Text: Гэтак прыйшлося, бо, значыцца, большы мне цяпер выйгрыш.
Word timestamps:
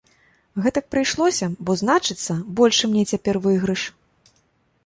Гэтак 0.63 0.85
прыйшлося, 0.93 1.49
бо, 1.67 1.71
значыцца, 1.81 2.39
большы 2.61 2.83
мне 2.95 3.03
цяпер 3.13 3.35
выйгрыш. 3.45 3.81